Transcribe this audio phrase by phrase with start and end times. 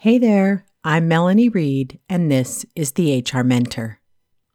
[0.00, 3.98] Hey there, I'm Melanie Reed, and this is the HR Mentor.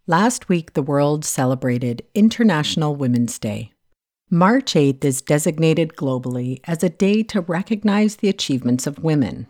[0.06, 3.72] Last week, the world celebrated International Women's Day.
[4.30, 9.48] March 8th is designated globally as a day to recognize the achievements of women.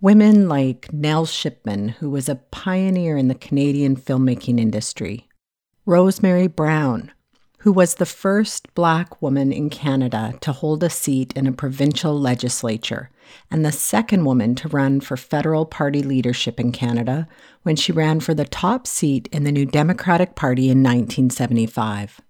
[0.00, 5.28] Women like Nell Shipman, who was a pioneer in the Canadian filmmaking industry,
[5.84, 7.12] Rosemary Brown,
[7.58, 12.18] who was the first Black woman in Canada to hold a seat in a provincial
[12.18, 13.10] legislature
[13.50, 17.28] and the second woman to run for federal party leadership in Canada
[17.62, 22.20] when she ran for the top seat in the New Democratic Party in 1975.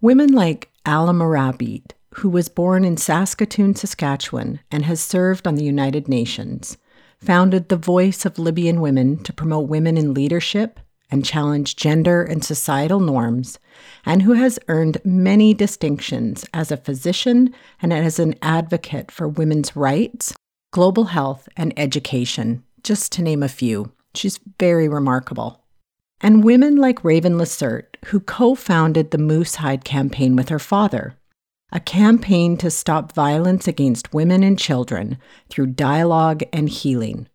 [0.00, 5.64] Women like Alaa Murabit, who was born in Saskatoon, Saskatchewan, and has served on the
[5.64, 6.76] United Nations,
[7.18, 10.80] founded the Voice of Libyan Women to promote women in leadership
[11.10, 13.58] and challenge gender and societal norms,
[14.06, 19.74] and who has earned many distinctions as a physician and as an advocate for women's
[19.74, 20.32] rights,
[20.70, 23.92] global health, and education, just to name a few.
[24.14, 25.64] She's very remarkable.
[26.20, 31.16] And women like Raven Lacerte, who co founded the Moose Hide campaign with her father,
[31.72, 35.18] a campaign to stop violence against women and children
[35.48, 37.28] through dialogue and healing.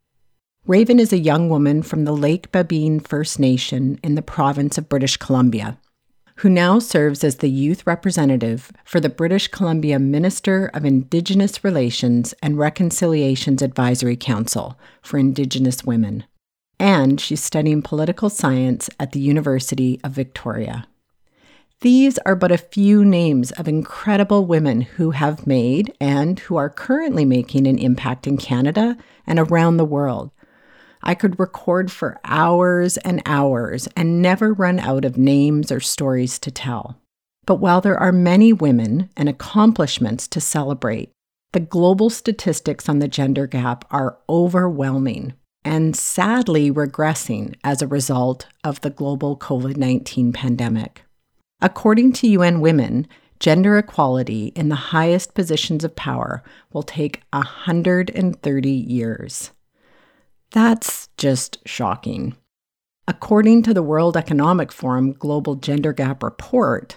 [0.67, 4.89] Raven is a young woman from the Lake Babine First Nation in the province of
[4.89, 5.77] British Columbia,
[6.37, 12.33] who now serves as the youth representative for the British Columbia Minister of Indigenous Relations
[12.43, 16.25] and Reconciliations Advisory Council for Indigenous Women.
[16.77, 20.87] And she's studying political science at the University of Victoria.
[21.81, 26.69] These are but a few names of incredible women who have made and who are
[26.69, 30.31] currently making an impact in Canada and around the world
[31.05, 36.39] I could record for hours and hours and never run out of names or stories
[36.39, 36.99] to tell.
[37.45, 41.11] But while there are many women and accomplishments to celebrate,
[41.53, 45.33] the global statistics on the gender gap are overwhelming
[45.63, 51.03] and sadly regressing as a result of the global COVID 19 pandemic.
[51.61, 53.07] According to UN Women,
[53.39, 56.43] gender equality in the highest positions of power
[56.73, 59.51] will take 130 years.
[60.55, 62.37] That's just shocking.
[63.09, 66.95] According to the World Economic Forum Global Gender Gap Report,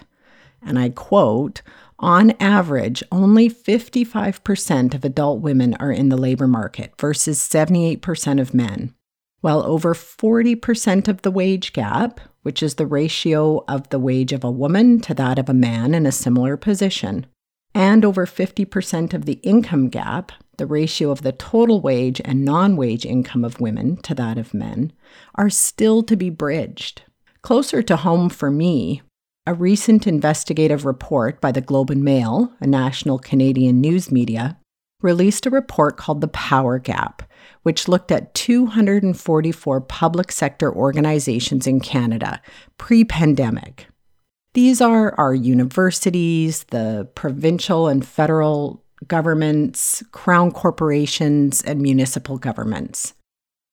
[0.61, 1.61] and I quote,
[1.99, 8.53] on average, only 55% of adult women are in the labor market versus 78% of
[8.53, 8.95] men,
[9.41, 14.45] while over 40% of the wage gap, which is the ratio of the wage of
[14.45, 17.25] a woman to that of a man in a similar position,
[17.75, 22.75] and over 50% of the income gap, the ratio of the total wage and non
[22.75, 24.93] wage income of women to that of men,
[25.35, 27.01] are still to be bridged.
[27.41, 29.01] Closer to home for me,
[29.47, 34.59] a recent investigative report by the Globe and Mail, a national Canadian news media,
[35.01, 37.23] released a report called The Power Gap,
[37.63, 42.41] which looked at 244 public sector organizations in Canada
[42.77, 43.87] pre pandemic.
[44.53, 53.13] These are our universities, the provincial and federal governments, crown corporations, and municipal governments.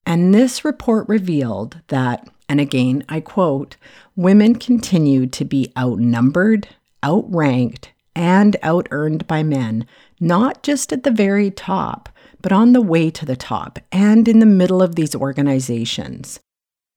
[0.04, 3.76] And this report revealed that, and again, I quote,
[4.15, 6.69] women continue to be outnumbered,
[7.03, 9.86] outranked, and outearned by men,
[10.20, 12.09] not just at the very top,
[12.41, 16.41] but on the way to the top and in the middle of these organizations.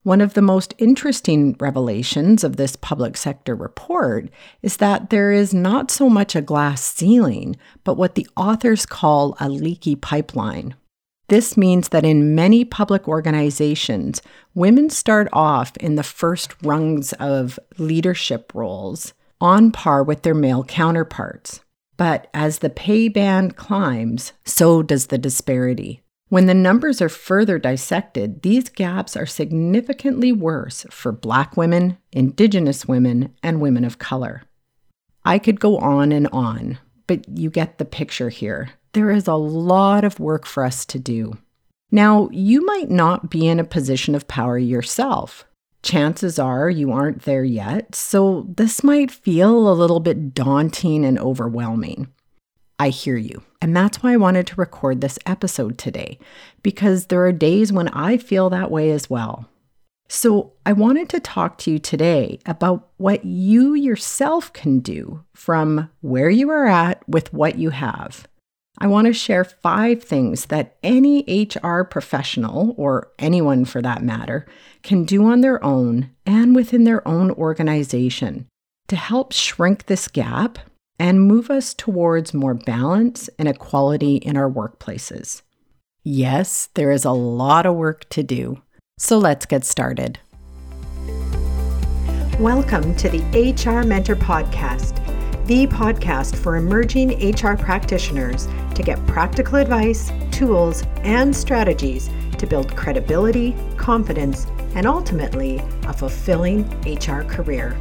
[0.09, 4.31] One of the most interesting revelations of this public sector report
[4.63, 9.37] is that there is not so much a glass ceiling, but what the authors call
[9.39, 10.73] a leaky pipeline.
[11.27, 14.23] This means that in many public organizations,
[14.55, 20.63] women start off in the first rungs of leadership roles on par with their male
[20.63, 21.61] counterparts.
[21.97, 26.01] But as the pay band climbs, so does the disparity.
[26.29, 32.87] When the numbers are further dissected, these gaps are significantly worse for Black women, Indigenous
[32.87, 34.43] women, and women of color.
[35.25, 38.69] I could go on and on, but you get the picture here.
[38.93, 41.37] There is a lot of work for us to do.
[41.91, 45.45] Now, you might not be in a position of power yourself.
[45.81, 51.17] Chances are you aren't there yet, so this might feel a little bit daunting and
[51.17, 52.09] overwhelming.
[52.77, 53.41] I hear you.
[53.61, 56.17] And that's why I wanted to record this episode today,
[56.63, 59.49] because there are days when I feel that way as well.
[60.11, 65.89] So, I wanted to talk to you today about what you yourself can do from
[66.01, 68.27] where you are at with what you have.
[68.79, 74.47] I want to share five things that any HR professional, or anyone for that matter,
[74.83, 78.47] can do on their own and within their own organization
[78.87, 80.59] to help shrink this gap
[80.99, 85.41] and move us towards more balance and equality in our workplaces.
[86.03, 88.61] Yes, there is a lot of work to do.
[88.97, 90.19] So let's get started.
[92.37, 94.95] Welcome to the HR Mentor Podcast,
[95.45, 102.75] the podcast for emerging HR practitioners to get practical advice, tools, and strategies to build
[102.75, 107.77] credibility, confidence, and ultimately a fulfilling HR career.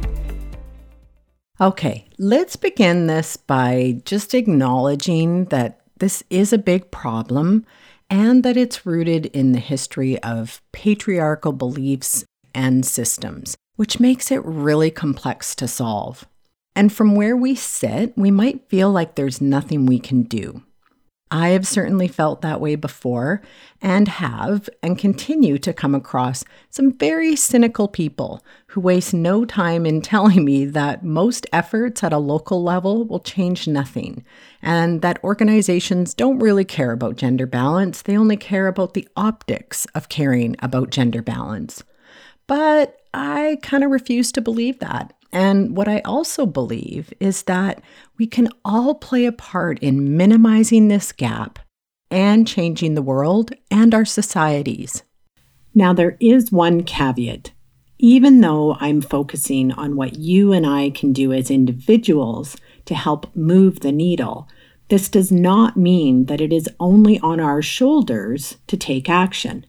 [1.61, 7.65] Okay, let's begin this by just acknowledging that this is a big problem
[8.09, 12.23] and that it's rooted in the history of patriarchal beliefs
[12.55, 16.25] and systems, which makes it really complex to solve.
[16.77, 20.63] And from where we sit, we might feel like there's nothing we can do.
[21.31, 23.41] I have certainly felt that way before
[23.81, 29.85] and have and continue to come across some very cynical people who waste no time
[29.85, 34.23] in telling me that most efforts at a local level will change nothing
[34.61, 39.85] and that organizations don't really care about gender balance, they only care about the optics
[39.93, 41.83] of caring about gender balance.
[42.47, 45.13] But I kind of refuse to believe that.
[45.31, 47.81] And what I also believe is that
[48.17, 51.59] we can all play a part in minimizing this gap
[52.09, 55.03] and changing the world and our societies.
[55.75, 57.51] Now, there is one caveat.
[57.99, 63.35] Even though I'm focusing on what you and I can do as individuals to help
[63.35, 64.47] move the needle,
[64.87, 69.65] this does not mean that it is only on our shoulders to take action.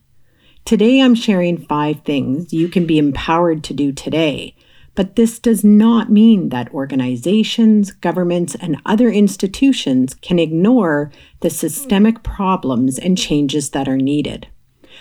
[0.65, 4.55] Today, I'm sharing five things you can be empowered to do today
[5.01, 12.21] but this does not mean that organizations, governments, and other institutions can ignore the systemic
[12.21, 14.47] problems and changes that are needed.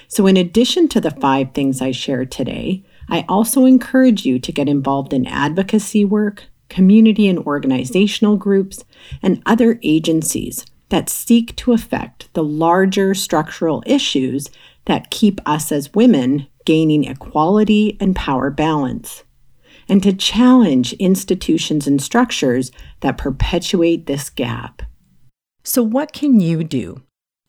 [0.08, 4.50] So, in addition to the five things I shared today, I also encourage you to
[4.50, 8.82] get involved in advocacy work, community and organizational groups,
[9.22, 14.48] and other agencies that seek to affect the larger structural issues
[14.86, 19.24] that keep us as women gaining equality and power balance
[19.90, 22.70] and to challenge institutions and structures
[23.00, 24.82] that perpetuate this gap.
[25.64, 27.02] So, what can you do?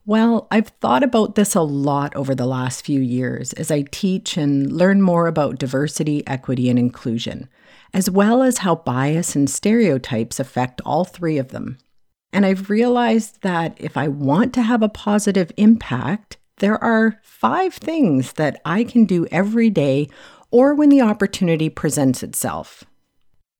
[0.04, 4.36] Well, I've thought about this a lot over the last few years as I teach
[4.36, 7.48] and learn more about diversity, equity, and inclusion,
[7.94, 11.78] as well as how bias and stereotypes affect all three of them.
[12.32, 17.74] And I've realized that if I want to have a positive impact, there are five
[17.74, 20.08] things that I can do every day
[20.52, 22.84] or when the opportunity presents itself.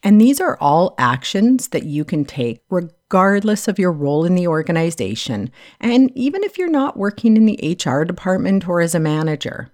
[0.04, 4.48] And these are all actions that you can take regardless of your role in the
[4.48, 5.50] organization,
[5.80, 9.70] and even if you're not working in the HR department or as a manager.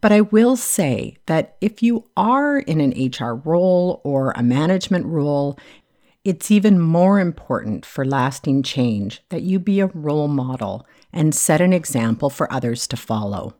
[0.00, 5.06] But I will say that if you are in an HR role or a management
[5.06, 5.58] role,
[6.24, 11.60] it's even more important for lasting change that you be a role model and set
[11.60, 13.54] an example for others to follow.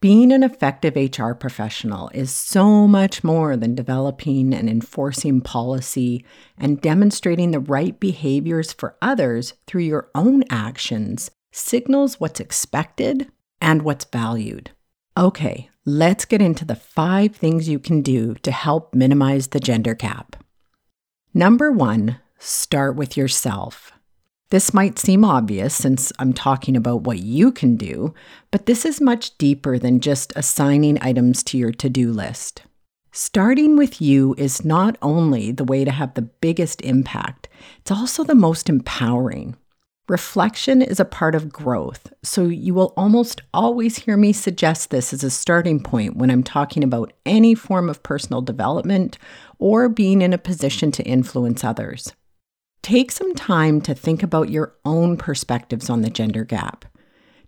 [0.00, 6.24] Being an effective HR professional is so much more than developing and enforcing policy
[6.56, 13.30] and demonstrating the right behaviors for others through your own actions signals what's expected
[13.60, 14.70] and what's valued.
[15.18, 19.94] Okay, let's get into the five things you can do to help minimize the gender
[19.94, 20.42] gap.
[21.34, 23.92] Number one, start with yourself.
[24.50, 28.14] This might seem obvious since I'm talking about what you can do,
[28.50, 32.62] but this is much deeper than just assigning items to your to do list.
[33.12, 37.48] Starting with you is not only the way to have the biggest impact,
[37.78, 39.56] it's also the most empowering.
[40.08, 45.12] Reflection is a part of growth, so you will almost always hear me suggest this
[45.12, 49.16] as a starting point when I'm talking about any form of personal development
[49.60, 52.12] or being in a position to influence others.
[52.82, 56.84] Take some time to think about your own perspectives on the gender gap.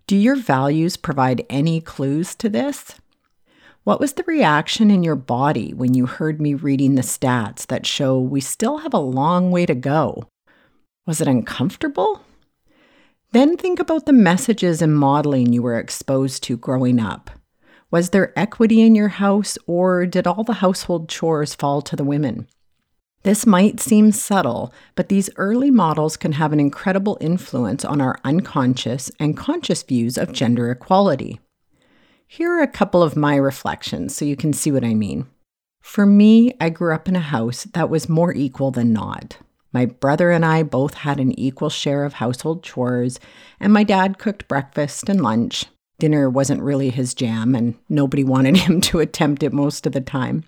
[0.05, 2.95] Do your values provide any clues to this?
[3.83, 7.85] What was the reaction in your body when you heard me reading the stats that
[7.85, 10.29] show we still have a long way to go?
[11.05, 12.21] Was it uncomfortable?
[13.31, 17.31] Then think about the messages and modeling you were exposed to growing up.
[17.89, 22.03] Was there equity in your house, or did all the household chores fall to the
[22.03, 22.47] women?
[23.23, 28.19] This might seem subtle, but these early models can have an incredible influence on our
[28.25, 31.39] unconscious and conscious views of gender equality.
[32.27, 35.27] Here are a couple of my reflections so you can see what I mean.
[35.81, 39.37] For me, I grew up in a house that was more equal than not.
[39.71, 43.19] My brother and I both had an equal share of household chores,
[43.59, 45.65] and my dad cooked breakfast and lunch.
[45.97, 50.01] Dinner wasn't really his jam, and nobody wanted him to attempt it most of the
[50.01, 50.43] time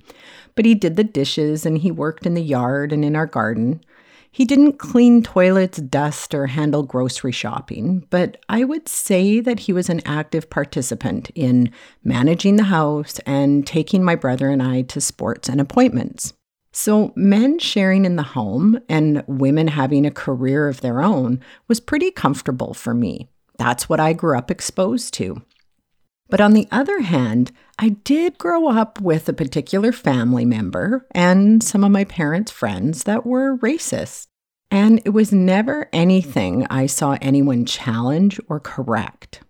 [0.55, 3.81] but he did the dishes and he worked in the yard and in our garden.
[4.31, 9.71] He didn't clean toilets, dust, or handle grocery shopping, but I would say that he
[9.71, 11.71] was an active participant in
[12.03, 16.33] managing the house and taking my brother and I to sports and appointments.
[16.73, 21.79] So, men sharing in the home and women having a career of their own was
[21.79, 23.29] pretty comfortable for me.
[23.57, 25.41] That's what I grew up exposed to.
[26.29, 31.61] But on the other hand, I did grow up with a particular family member and
[31.61, 34.27] some of my parents' friends that were racist.
[34.71, 39.41] And it was never anything I saw anyone challenge or correct.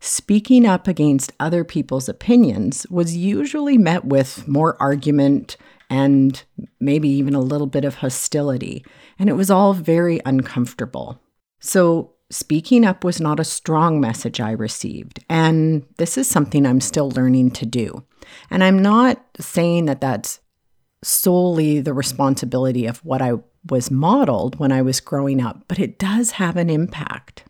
[0.00, 5.56] Speaking up against other people's opinions was usually met with more argument
[5.88, 6.42] and
[6.80, 8.84] maybe even a little bit of hostility,
[9.18, 11.20] and it was all very uncomfortable.
[11.60, 15.24] So, speaking up was not a strong message I received.
[15.28, 18.04] And this is something I'm still learning to do.
[18.50, 20.40] And I'm not saying that that's
[21.02, 23.34] solely the responsibility of what I
[23.68, 27.44] was modeled when I was growing up, but it does have an impact.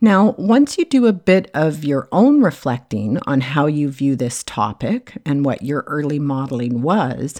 [0.00, 4.42] Now, once you do a bit of your own reflecting on how you view this
[4.42, 7.38] topic and what your early modeling was,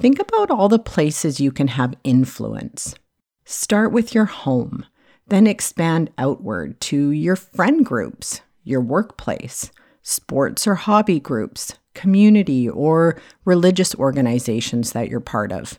[0.00, 2.94] think about all the places you can have influence.
[3.44, 4.84] Start with your home.
[5.30, 9.70] Then expand outward to your friend groups, your workplace,
[10.02, 15.78] sports or hobby groups, community or religious organizations that you're part of.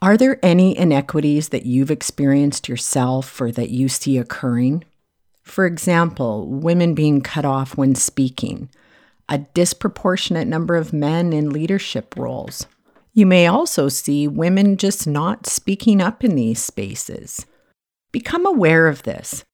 [0.00, 4.84] Are there any inequities that you've experienced yourself or that you see occurring?
[5.42, 8.68] For example, women being cut off when speaking,
[9.28, 12.66] a disproportionate number of men in leadership roles.
[13.14, 17.46] You may also see women just not speaking up in these spaces.
[18.12, 19.44] Become aware of this.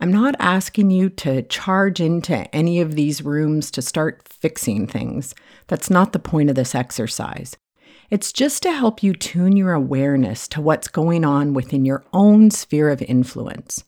[0.00, 5.34] I'm not asking you to charge into any of these rooms to start fixing things.
[5.66, 7.56] That's not the point of this exercise.
[8.08, 12.50] It's just to help you tune your awareness to what's going on within your own
[12.50, 13.84] sphere of influence.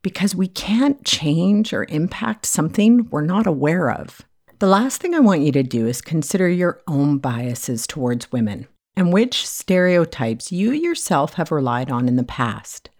[0.00, 4.20] Because we can't change or impact something we're not aware of.
[4.60, 8.68] The last thing I want you to do is consider your own biases towards women
[8.96, 12.90] and which stereotypes you yourself have relied on in the past.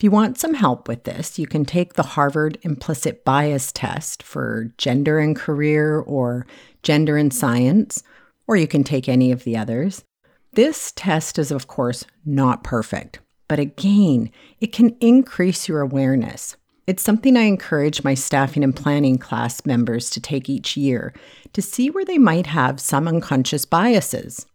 [0.00, 4.22] If you want some help with this, you can take the Harvard Implicit Bias Test
[4.22, 6.46] for gender and career or
[6.82, 8.02] gender and science,
[8.46, 10.02] or you can take any of the others.
[10.54, 16.56] This test is, of course, not perfect, but again, it can increase your awareness.
[16.86, 21.12] It's something I encourage my staffing and planning class members to take each year
[21.52, 24.46] to see where they might have some unconscious biases.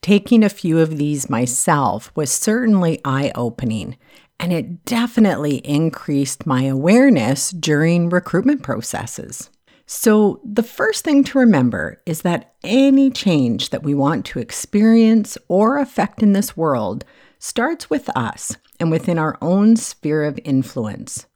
[0.00, 3.96] Taking a few of these myself was certainly eye opening
[4.38, 9.50] and it definitely increased my awareness during recruitment processes.
[9.86, 15.38] So, the first thing to remember is that any change that we want to experience
[15.48, 17.04] or affect in this world
[17.38, 21.26] starts with us and within our own sphere of influence.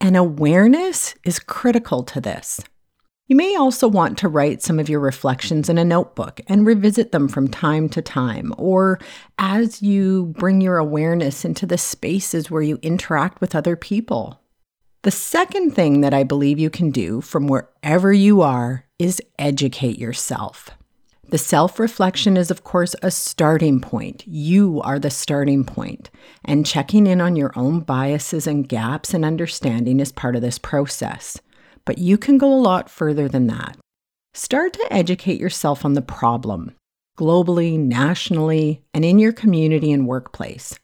[0.00, 2.60] And awareness is critical to this.
[3.28, 7.12] You may also want to write some of your reflections in a notebook and revisit
[7.12, 8.98] them from time to time, or
[9.38, 14.40] as you bring your awareness into the spaces where you interact with other people.
[15.02, 19.98] The second thing that I believe you can do from wherever you are is educate
[19.98, 20.70] yourself.
[21.28, 24.26] The self reflection is, of course, a starting point.
[24.26, 26.08] You are the starting point,
[26.46, 30.58] and checking in on your own biases and gaps in understanding is part of this
[30.58, 31.38] process
[31.88, 33.78] but you can go a lot further than that.
[34.34, 36.74] Start to educate yourself on the problem,
[37.18, 40.78] globally, nationally, and in your community and workplace.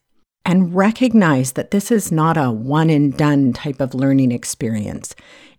[0.45, 5.13] And recognize that this is not a one and done type of learning experience.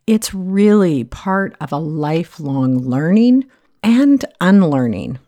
[0.09, 3.45] It's really part of a lifelong learning
[3.85, 5.21] and unlearning.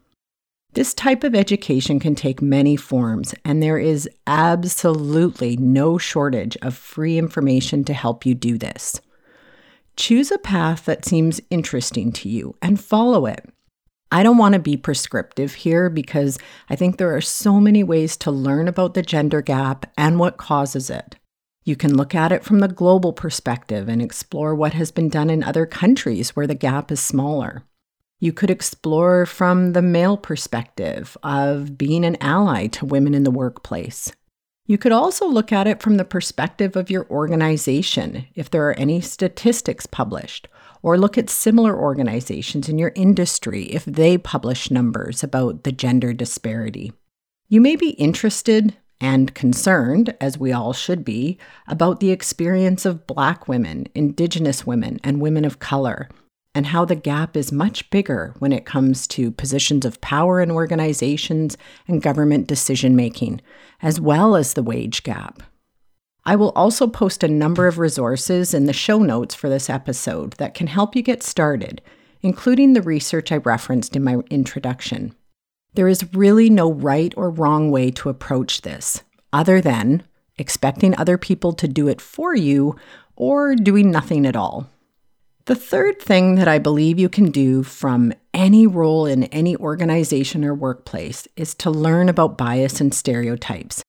[0.72, 6.76] This type of education can take many forms, and there is absolutely no shortage of
[6.76, 9.00] free information to help you do this.
[9.98, 13.44] Choose a path that seems interesting to you and follow it.
[14.12, 16.38] I don't want to be prescriptive here because
[16.70, 20.36] I think there are so many ways to learn about the gender gap and what
[20.36, 21.16] causes it.
[21.64, 25.30] You can look at it from the global perspective and explore what has been done
[25.30, 27.64] in other countries where the gap is smaller.
[28.20, 33.32] You could explore from the male perspective of being an ally to women in the
[33.32, 34.12] workplace.
[34.68, 38.74] You could also look at it from the perspective of your organization, if there are
[38.74, 40.46] any statistics published,
[40.82, 46.12] or look at similar organizations in your industry if they publish numbers about the gender
[46.12, 46.92] disparity.
[47.48, 53.06] You may be interested and concerned, as we all should be, about the experience of
[53.06, 56.10] Black women, Indigenous women, and women of color.
[56.58, 60.50] And how the gap is much bigger when it comes to positions of power in
[60.50, 63.40] organizations and government decision making,
[63.80, 65.40] as well as the wage gap.
[66.24, 70.32] I will also post a number of resources in the show notes for this episode
[70.38, 71.80] that can help you get started,
[72.22, 75.14] including the research I referenced in my introduction.
[75.74, 80.02] There is really no right or wrong way to approach this, other than
[80.38, 82.74] expecting other people to do it for you
[83.14, 84.68] or doing nothing at all.
[85.48, 90.44] The third thing that I believe you can do from any role in any organization
[90.44, 93.82] or workplace is to learn about bias and stereotypes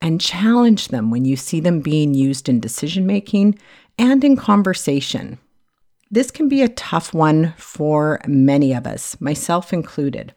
[0.00, 3.58] and challenge them when you see them being used in decision making
[3.98, 5.40] and in conversation.
[6.12, 10.32] This can be a tough one for many of us, myself included,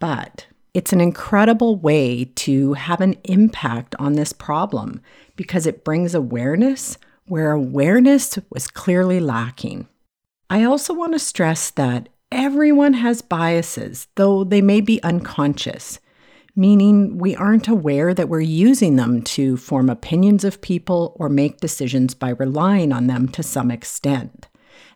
[0.00, 5.00] but it's an incredible way to have an impact on this problem
[5.36, 9.86] because it brings awareness where awareness was clearly lacking.
[10.48, 15.98] I also want to stress that everyone has biases, though they may be unconscious,
[16.54, 21.58] meaning we aren't aware that we're using them to form opinions of people or make
[21.58, 24.48] decisions by relying on them to some extent.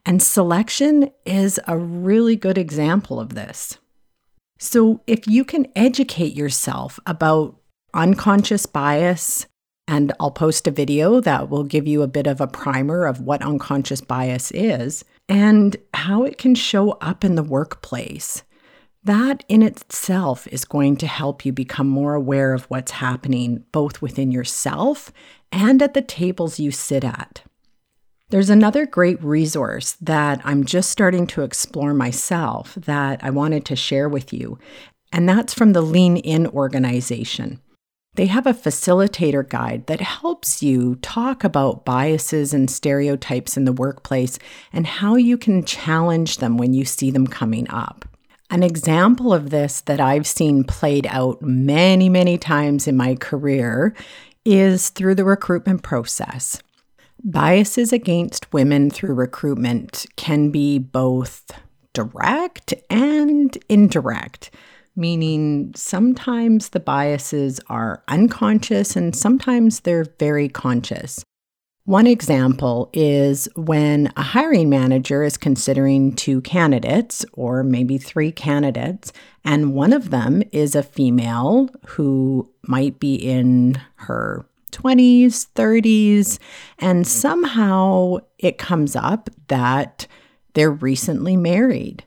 [0.06, 3.78] And selection is a really good example of this.
[4.58, 7.56] So, if you can educate yourself about
[7.94, 9.46] unconscious bias,
[9.88, 13.20] and I'll post a video that will give you a bit of a primer of
[13.20, 18.42] what unconscious bias is, and how it can show up in the workplace.
[19.04, 24.02] That in itself is going to help you become more aware of what's happening both
[24.02, 25.12] within yourself
[25.52, 27.42] and at the tables you sit at.
[28.30, 33.76] There's another great resource that I'm just starting to explore myself that I wanted to
[33.76, 34.58] share with you,
[35.12, 37.60] and that's from the Lean In organization.
[38.14, 43.72] They have a facilitator guide that helps you talk about biases and stereotypes in the
[43.72, 44.38] workplace
[44.72, 48.04] and how you can challenge them when you see them coming up.
[48.50, 53.94] An example of this that I've seen played out many, many times in my career
[54.44, 56.60] is through the recruitment process.
[57.22, 61.52] Biases against women through recruitment can be both
[61.92, 64.50] direct and indirect
[65.00, 71.24] meaning sometimes the biases are unconscious and sometimes they're very conscious.
[71.86, 79.12] One example is when a hiring manager is considering two candidates, or maybe three candidates,
[79.44, 86.38] and one of them is a female who might be in her 20s, 30s,
[86.78, 90.06] and somehow it comes up that
[90.52, 92.04] they're recently married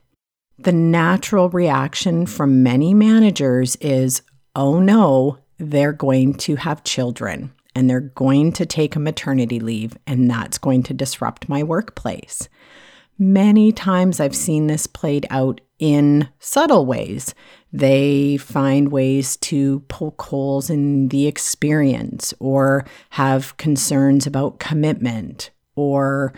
[0.64, 4.22] the natural reaction from many managers is
[4.56, 9.96] oh no, they're going to have children and they're going to take a maternity leave,
[10.06, 12.48] and that's going to disrupt my workplace.
[13.18, 17.34] Many times I've seen this played out in subtle ways.
[17.72, 26.32] They find ways to poke holes in the experience or have concerns about commitment or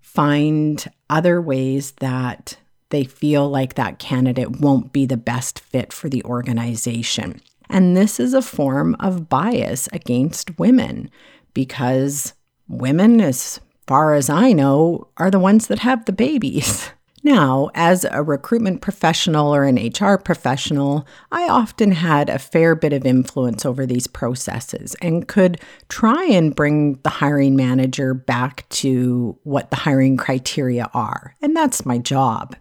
[0.00, 2.58] find other ways that
[2.90, 7.40] they feel like that candidate won't be the best fit for the organization.
[7.68, 11.10] And this is a form of bias against women
[11.52, 12.32] because
[12.68, 16.90] women, as far as I know, are the ones that have the babies.
[17.26, 22.92] Now, as a recruitment professional or an HR professional, I often had a fair bit
[22.92, 29.36] of influence over these processes and could try and bring the hiring manager back to
[29.42, 31.34] what the hiring criteria are.
[31.42, 32.54] And that's my job.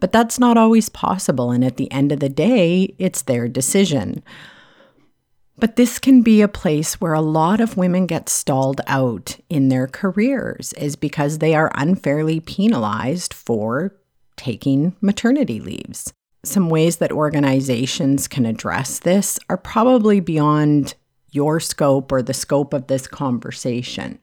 [0.00, 4.22] But that's not always possible, and at the end of the day, it's their decision.
[5.56, 9.68] But this can be a place where a lot of women get stalled out in
[9.68, 13.96] their careers, is because they are unfairly penalized for
[14.36, 16.12] taking maternity leaves.
[16.44, 20.94] Some ways that organizations can address this are probably beyond
[21.30, 24.20] your scope or the scope of this conversation.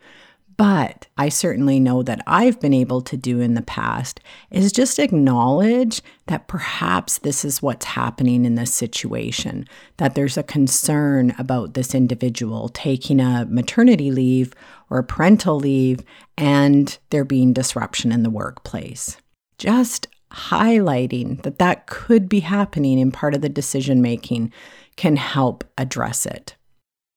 [0.57, 4.99] But I certainly know that I've been able to do in the past is just
[4.99, 11.73] acknowledge that perhaps this is what's happening in this situation, that there's a concern about
[11.73, 14.53] this individual taking a maternity leave
[14.89, 15.99] or a parental leave
[16.37, 19.17] and there being disruption in the workplace.
[19.57, 24.53] Just highlighting that that could be happening in part of the decision making
[24.95, 26.55] can help address it.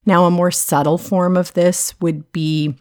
[0.06, 2.76] Now, a more subtle form of this would be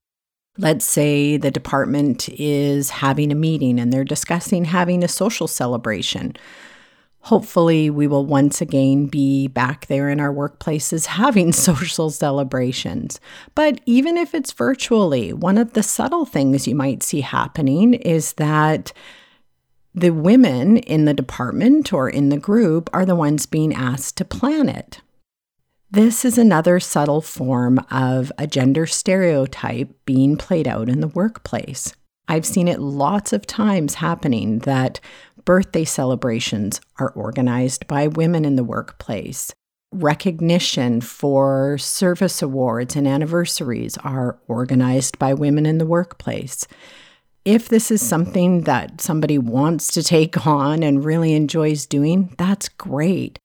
[0.58, 6.36] Let's say the department is having a meeting and they're discussing having a social celebration.
[7.22, 13.20] Hopefully, we will once again be back there in our workplaces having social celebrations.
[13.54, 18.34] But even if it's virtually, one of the subtle things you might see happening is
[18.34, 18.94] that
[19.94, 24.26] The women in the department or in the group are the ones being asked to
[24.26, 25.02] plan it.
[25.90, 31.94] This is another subtle form of a gender stereotype being played out in the workplace.
[32.28, 35.00] I've seen it lots of times happening that
[35.46, 39.54] birthday celebrations are organized by women in the workplace.
[39.94, 46.68] Recognition for service awards and anniversaries are organized by women in the workplace.
[47.46, 52.68] If this is something that somebody wants to take on and really enjoys doing, that's
[52.68, 53.40] great.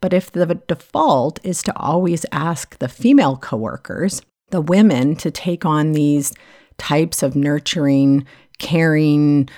[0.00, 5.64] But if the default is to always ask the female coworkers, the women, to take
[5.64, 6.32] on these
[6.78, 8.26] types of nurturing,
[8.58, 9.48] caring,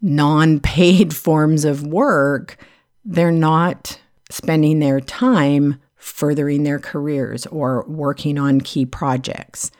[0.00, 2.56] non paid forms of work,
[3.04, 9.70] they're not spending their time furthering their careers or working on key projects.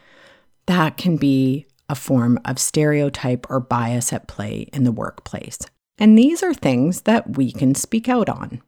[0.66, 5.59] That can be a form of stereotype or bias at play in the workplace.
[5.98, 8.62] And these are things that we can speak out on.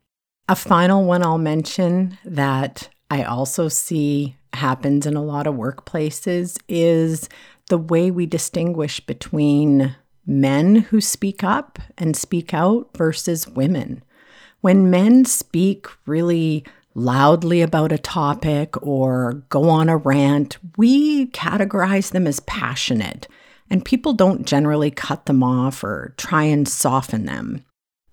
[0.48, 6.56] A final one I'll mention that I also see happens in a lot of workplaces
[6.68, 7.28] is
[7.68, 14.04] the way we distinguish between men who speak up and speak out versus women.
[14.60, 22.12] When men speak really loudly about a topic or go on a rant, we categorize
[22.12, 23.26] them as passionate,
[23.68, 27.64] and people don't generally cut them off or try and soften them.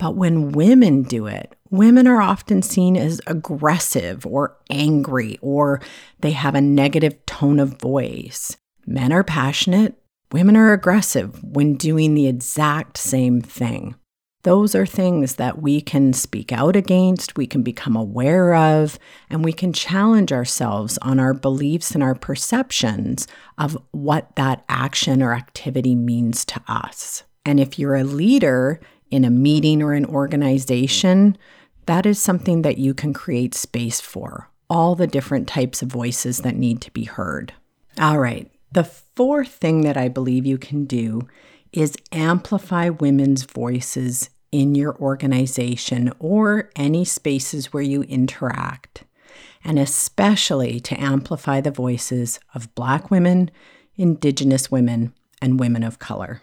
[0.04, 5.80] But when women do it, women are often seen as aggressive or angry, or
[6.20, 8.58] they have a negative tone of voice.
[8.86, 9.96] Men are passionate,
[10.34, 13.96] women are aggressive when doing the exact same thing.
[14.42, 19.42] Those are things that we can speak out against, we can become aware of, and
[19.42, 23.26] we can challenge ourselves on our beliefs and our perceptions
[23.58, 27.24] of what that action or activity means to us.
[27.46, 28.82] And if you're a leader,
[29.13, 31.38] in a meeting or an organization,
[31.86, 34.49] that is something that you can create space for.
[34.71, 37.54] All the different types of voices that need to be heard.
[37.99, 41.28] All right, the fourth thing that I believe you can do
[41.71, 49.04] is amplify women's voices in your organization or any spaces where you interact,
[49.63, 53.52] and especially to amplify the voices of Black women,
[53.95, 56.41] Indigenous women, and women of color.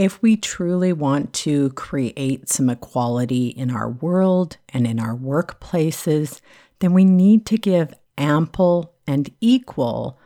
[0.00, 6.40] If we truly want to create some equality in our world and in our workplaces,
[6.78, 10.18] then we need to give ample and equal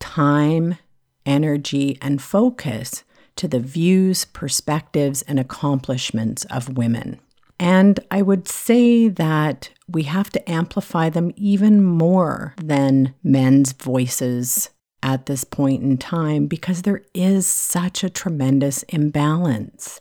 [0.00, 0.78] time,
[1.26, 3.04] energy, and focus
[3.36, 7.20] to the views, perspectives, and accomplishments of women.
[7.60, 14.70] And I would say that we have to amplify them even more than men's voices
[15.02, 20.00] at this point in time because there is such a tremendous imbalance.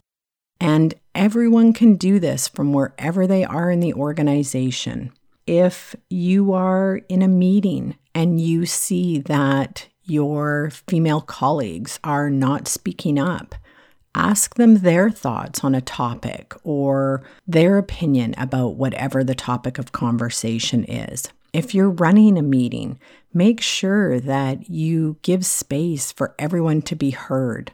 [0.60, 5.12] And everyone can do this from wherever they are in the organization.
[5.48, 12.68] If you are in a meeting and you see that your female colleagues are not
[12.68, 13.56] speaking up,
[14.14, 19.92] ask them their thoughts on a topic or their opinion about whatever the topic of
[19.92, 21.28] conversation is.
[21.54, 23.00] If you're running a meeting,
[23.34, 27.74] make sure that you give space for everyone to be heard.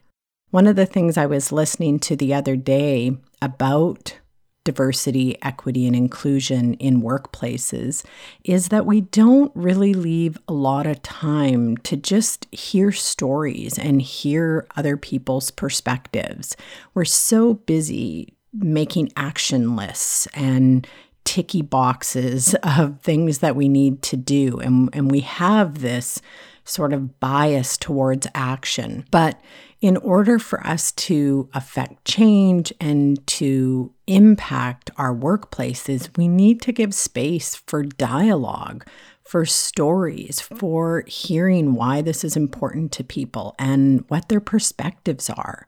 [0.50, 4.18] One of the things I was listening to the other day about
[4.64, 8.04] diversity, equity, and inclusion in workplaces
[8.44, 14.02] is that we don't really leave a lot of time to just hear stories and
[14.02, 16.58] hear other people's perspectives.
[16.94, 20.86] We're so busy making action lists and
[21.28, 24.60] ticky boxes of things that we need to do.
[24.60, 26.22] And, and we have this
[26.64, 29.06] sort of bias towards action.
[29.12, 29.40] But
[29.82, 36.72] in order for us to affect change and to impact our workplaces, we need to
[36.72, 38.88] give space for dialogue,
[39.22, 45.68] for stories, for hearing why this is important to people and what their perspectives are.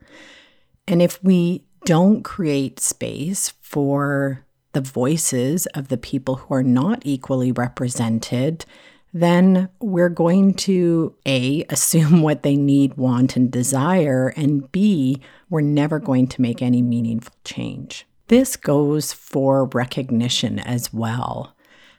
[0.87, 7.01] And if we don't create space for the voices of the people who are not
[7.03, 8.65] equally represented,
[9.13, 15.61] then we're going to A, assume what they need, want, and desire, and B, we're
[15.61, 18.05] never going to make any meaningful change.
[18.27, 21.55] This goes for recognition as well.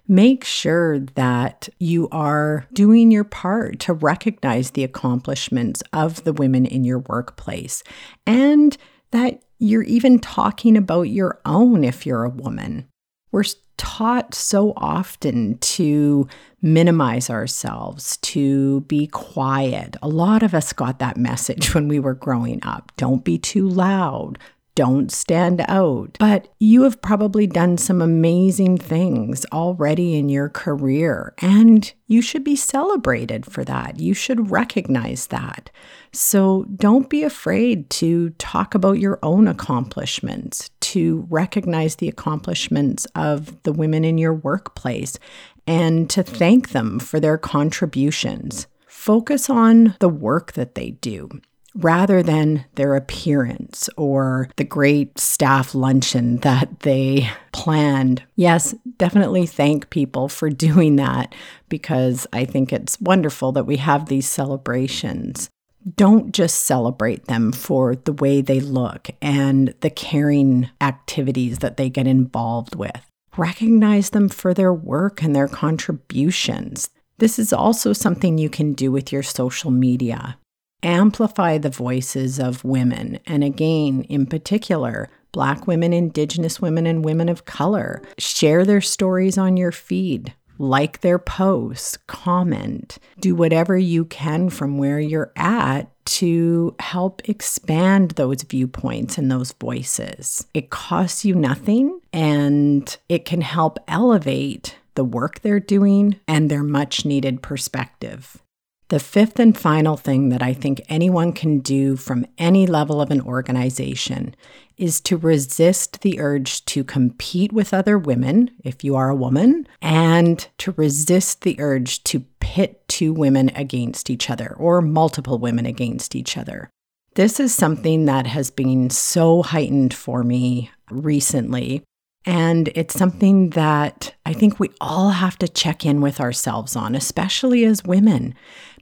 [0.06, 6.66] Make sure that you are doing your part to recognize the accomplishments of the women
[6.66, 7.82] in your workplace
[8.26, 8.76] and
[9.10, 12.88] that you're even talking about your own if you're a woman.
[13.30, 13.44] We're
[13.76, 16.26] taught so often to
[16.60, 19.96] minimize ourselves, to be quiet.
[20.02, 22.90] A lot of us got that message when we were growing up.
[22.96, 24.38] Don't be too loud.
[24.80, 26.16] Don't stand out.
[26.18, 32.44] But you have probably done some amazing things already in your career, and you should
[32.44, 34.00] be celebrated for that.
[34.00, 35.68] You should recognize that.
[36.14, 43.62] So don't be afraid to talk about your own accomplishments, to recognize the accomplishments of
[43.64, 45.18] the women in your workplace,
[45.66, 48.66] and to thank them for their contributions.
[48.86, 51.28] Focus on the work that they do
[51.74, 58.22] rather than their appearance or the great staff luncheon that they planned.
[58.36, 61.34] Yes, definitely thank people for doing that
[61.68, 65.48] because I think it's wonderful that we have these celebrations.
[65.96, 71.88] Don't just celebrate them for the way they look and the caring activities that they
[71.88, 73.00] get involved with.
[73.36, 76.90] Recognize them for their work and their contributions.
[77.16, 80.36] This is also something you can do with your social media
[80.82, 87.28] amplify the voices of women, and again, in particular, Black women, Indigenous women, and women
[87.28, 88.02] of color.
[88.18, 90.34] Share their stories on your feed.
[90.58, 98.10] Like their posts, comment, do whatever you can from where you're at to help expand
[98.12, 100.46] those viewpoints and those voices.
[100.52, 106.64] It costs you nothing and it can help elevate the work they're doing and their
[106.64, 108.42] much needed perspective.
[108.90, 113.12] The fifth and final thing that I think anyone can do from any level of
[113.12, 114.34] an organization
[114.76, 119.68] is to resist the urge to compete with other women, if you are a woman,
[119.80, 125.66] and to resist the urge to pit two women against each other or multiple women
[125.66, 126.68] against each other.
[127.14, 131.84] This is something that has been so heightened for me recently.
[132.26, 136.94] And it's something that I think we all have to check in with ourselves on,
[136.94, 138.34] especially as women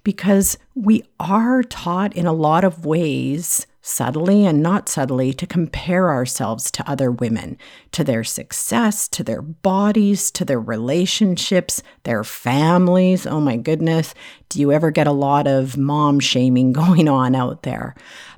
[0.08, 6.08] because we are taught in a lot of ways, subtly and not subtly, to compare
[6.08, 7.58] ourselves to other women,
[7.92, 13.26] to their success, to their bodies, to their relationships, their families.
[13.26, 14.14] Oh my goodness,
[14.48, 17.94] do you ever get a lot of mom shaming going on out there?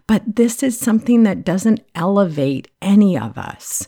[0.09, 3.87] But this is something that doesn't elevate any of us.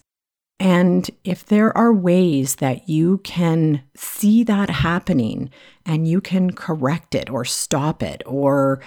[0.63, 5.51] And if there are ways that you can see that happening
[5.85, 8.81] and you can correct it or stop it or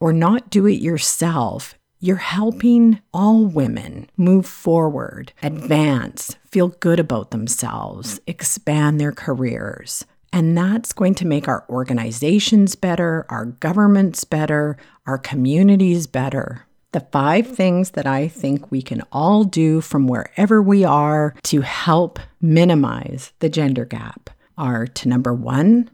[0.00, 7.30] or not do it yourself, you're helping all women move forward, advance, feel good about
[7.30, 10.04] themselves, expand their careers.
[10.32, 16.66] And that's going to make our organizations better, our governments better, our communities better.
[16.92, 21.62] The five things that I think we can all do from wherever we are to
[21.62, 24.28] help minimize the gender gap
[24.58, 25.90] are to number one,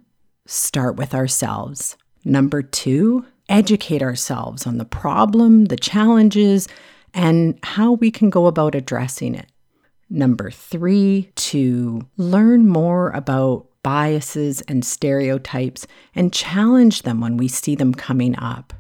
[0.47, 1.97] start with ourselves.
[2.25, 6.67] Number two, educate ourselves on the problem, the challenges,
[7.15, 9.47] and how we can go about addressing it.
[10.11, 17.77] Number three, to learn more about biases and stereotypes and challenge them when we see
[17.77, 18.73] them coming up.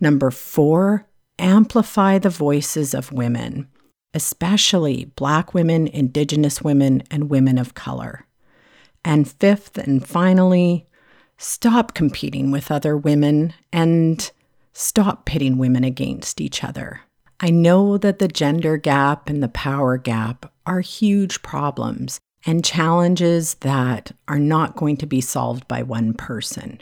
[0.00, 1.08] Number four,
[1.38, 3.68] amplify the voices of women,
[4.14, 8.26] especially Black women, Indigenous women, and women of color.
[9.04, 10.86] And fifth and finally,
[11.38, 14.30] stop competing with other women and
[14.72, 17.00] stop pitting women against each other.
[17.40, 23.54] I know that the gender gap and the power gap are huge problems and challenges
[23.56, 26.80] that are not going to be solved by one person.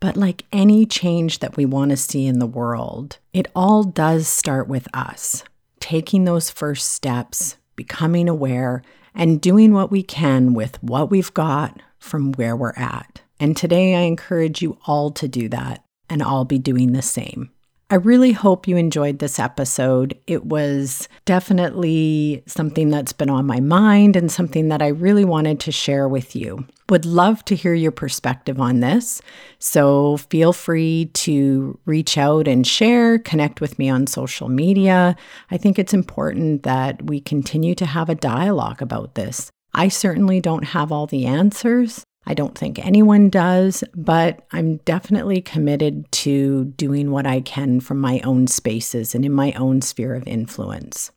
[0.00, 4.28] But like any change that we want to see in the world, it all does
[4.28, 5.44] start with us
[5.84, 8.82] taking those first steps, becoming aware,
[9.14, 13.20] and doing what we can with what we've got from where we're at.
[13.38, 17.50] And today I encourage you all to do that, and I'll be doing the same.
[17.90, 20.18] I really hope you enjoyed this episode.
[20.26, 25.60] It was definitely something that's been on my mind and something that I really wanted
[25.60, 26.66] to share with you.
[26.88, 29.20] Would love to hear your perspective on this.
[29.58, 35.14] So feel free to reach out and share, connect with me on social media.
[35.50, 39.50] I think it's important that we continue to have a dialogue about this.
[39.74, 42.04] I certainly don't have all the answers.
[42.26, 47.98] I don't think anyone does, but I'm definitely committed to doing what I can from
[48.00, 51.10] my own spaces and in my own sphere of influence.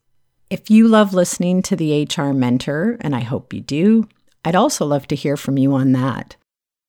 [0.50, 4.08] If you love listening to the HR Mentor, and I hope you do,
[4.44, 6.36] I'd also love to hear from you on that